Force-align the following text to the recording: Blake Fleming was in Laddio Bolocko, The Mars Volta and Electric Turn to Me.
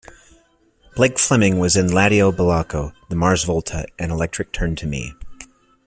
Blake 0.95 1.19
Fleming 1.19 1.59
was 1.59 1.75
in 1.75 1.85
Laddio 1.91 2.31
Bolocko, 2.31 2.91
The 3.09 3.15
Mars 3.15 3.43
Volta 3.43 3.85
and 3.99 4.11
Electric 4.11 4.51
Turn 4.51 4.75
to 4.77 4.87
Me. 4.87 5.13